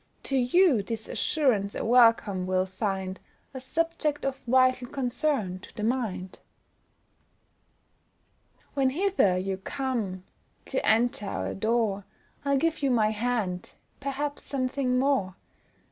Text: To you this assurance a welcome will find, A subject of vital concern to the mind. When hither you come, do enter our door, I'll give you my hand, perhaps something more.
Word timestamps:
To 0.23 0.35
you 0.35 0.81
this 0.81 1.07
assurance 1.07 1.75
a 1.75 1.85
welcome 1.85 2.47
will 2.47 2.65
find, 2.65 3.19
A 3.53 3.61
subject 3.61 4.25
of 4.25 4.39
vital 4.47 4.87
concern 4.87 5.59
to 5.59 5.75
the 5.75 5.83
mind. 5.83 6.39
When 8.73 8.89
hither 8.89 9.37
you 9.37 9.57
come, 9.57 10.23
do 10.65 10.79
enter 10.83 11.27
our 11.27 11.53
door, 11.53 12.05
I'll 12.43 12.57
give 12.57 12.81
you 12.81 12.89
my 12.89 13.11
hand, 13.11 13.75
perhaps 13.99 14.43
something 14.43 14.97
more. 14.97 15.35